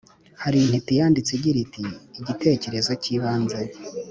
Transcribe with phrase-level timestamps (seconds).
[0.43, 1.83] hari intiti yanditse igira iti
[2.19, 3.61] “igitekerezo cy’ibanze